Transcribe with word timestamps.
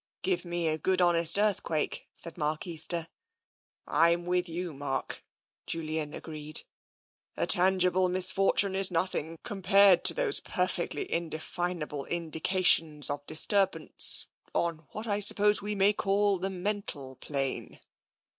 "Give 0.23 0.45
me 0.45 0.67
a 0.67 0.79
good 0.79 0.99
honest 0.99 1.37
earthquake," 1.37 2.07
said 2.15 2.35
Mark 2.35 2.65
Easter." 2.65 3.07
I'm 3.87 4.25
with 4.25 4.49
you, 4.49 4.73
Mark," 4.73 5.23
Julian 5.67 6.15
agreed. 6.15 6.63
"A 7.37 7.45
tangible 7.45 8.09
misfortune 8.09 8.73
is 8.73 8.89
nothing, 8.89 9.37
compared 9.43 10.03
to 10.05 10.15
those 10.15 10.39
perfectly 10.39 11.05
indefinable 11.13 12.05
indications 12.05 13.11
of 13.11 13.23
disturbance 13.27 14.25
on 14.55 14.85
what 14.93 15.05
I 15.05 15.19
suppose 15.19 15.61
we 15.61 15.75
may 15.75 15.93
call 15.93 16.39
the 16.39 16.49
mental 16.49 17.15
plane." 17.17 17.79